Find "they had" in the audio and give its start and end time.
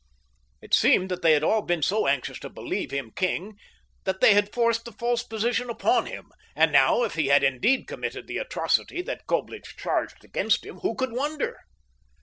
1.21-1.43, 4.19-4.51